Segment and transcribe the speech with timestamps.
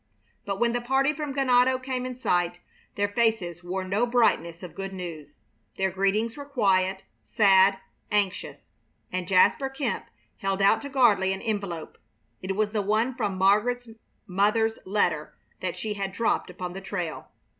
[0.45, 2.57] But when the party from Ganado came in sight
[2.95, 5.37] their faces wore no brightness of good news.
[5.77, 7.77] Their greetings were quiet, sad,
[8.11, 8.71] anxious,
[9.11, 11.99] and Jasper Kemp held out to Gardley an envelope.
[12.41, 13.89] It was the one from Margaret's
[14.25, 17.27] mother's letter that she had dropped upon the trail.